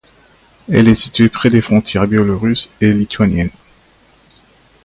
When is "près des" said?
1.29-1.61